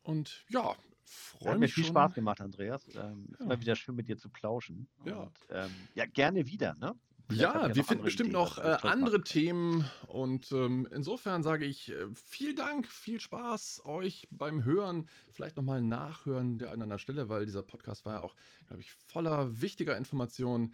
[0.01, 1.51] Und ja, freue mich.
[1.51, 1.93] Hat mir viel schon.
[1.93, 2.87] Spaß gemacht, Andreas.
[2.95, 3.37] Ähm, ja.
[3.39, 4.89] Ist mal wieder schön mit dir zu plauschen.
[5.05, 6.75] Ja, Und, ähm, ja gerne wieder.
[6.75, 6.95] Ne?
[7.31, 12.55] Ja, wir finden bestimmt noch äh, andere Themen und ähm, insofern sage ich äh, vielen
[12.55, 17.61] Dank, viel Spaß euch beim Hören, vielleicht nochmal nachhören der an einer Stelle, weil dieser
[17.61, 18.35] Podcast war ja auch,
[18.67, 20.73] glaube ich, voller wichtiger Informationen.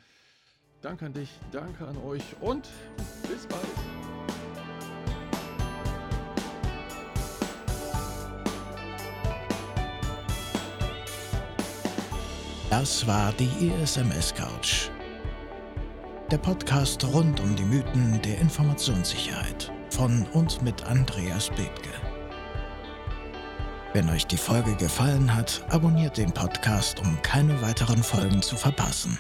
[0.82, 2.70] Danke an dich, danke an euch und
[3.28, 3.62] bis bald.
[12.70, 14.89] Das war die ISMS Couch
[16.36, 21.88] der Podcast rund um die Mythen der Informationssicherheit von und mit Andreas Bethke.
[23.93, 29.17] Wenn euch die Folge gefallen hat, abonniert den Podcast, um keine weiteren Folgen zu verpassen.